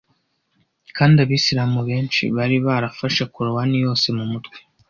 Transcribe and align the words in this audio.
kandi 0.97 1.17
Abisilamu 1.25 1.79
benshi 1.89 2.23
bari 2.35 2.57
barafashe 2.65 3.21
Korowani 3.33 3.77
yose 3.85 4.05
mu 4.17 4.25
mutwe 4.31 4.57